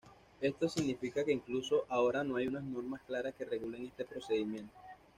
Esto 0.41 0.67
significa 0.67 1.23
que 1.23 1.31
incluso 1.31 1.85
ahora 1.87 2.23
no 2.23 2.37
hay 2.37 2.47
unas 2.47 2.63
normas 2.63 3.01
claras 3.05 3.35
que 3.35 3.45
regulen 3.45 3.85
este 3.85 4.03
procedimiento. 4.03 4.73